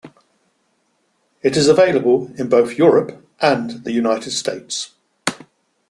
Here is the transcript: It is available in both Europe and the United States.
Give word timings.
It 1.43 1.55
is 1.55 1.67
available 1.67 2.31
in 2.35 2.49
both 2.49 2.75
Europe 2.75 3.23
and 3.39 3.83
the 3.83 3.91
United 3.91 4.31
States. 4.31 4.95